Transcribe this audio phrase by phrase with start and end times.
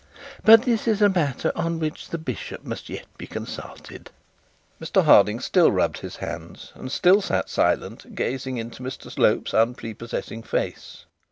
[0.43, 4.09] But this is a matter on which the bishop must yet be consulted.'
[4.81, 9.53] Mr Harding still rubbed his hands, and still sat silent, gazing up into Mr Slope's
[9.53, 11.05] unprepossessing face.